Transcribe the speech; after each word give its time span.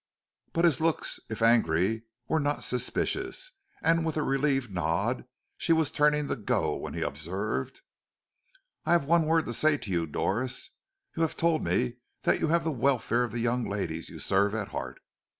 But 0.53 0.65
his 0.65 0.81
looks 0.81 1.19
if 1.29 1.43
angry 1.43 2.05
were 2.27 2.39
not 2.39 2.63
suspicious, 2.63 3.51
and 3.83 4.03
with 4.03 4.17
a 4.17 4.23
relieved 4.23 4.71
nod 4.71 5.25
she 5.57 5.73
was 5.73 5.91
turning 5.91 6.27
to 6.27 6.35
go 6.35 6.75
when 6.75 6.95
he 6.95 7.03
observed: 7.03 7.81
"I 8.83 8.93
have 8.93 9.05
one 9.05 9.27
word 9.27 9.45
to 9.45 9.53
say 9.53 9.77
to 9.77 9.91
you, 9.91 10.07
Doris. 10.07 10.71
You 11.15 11.21
have 11.21 11.37
told 11.37 11.63
me 11.63 11.97
that 12.23 12.39
you 12.39 12.47
have 12.47 12.63
the 12.63 12.71
welfare 12.71 13.23
of 13.23 13.31
the 13.31 13.41
young 13.41 13.69
ladies 13.69 14.09
you 14.09 14.17
serve 14.17 14.55
at 14.55 14.69
heart. 14.69 14.99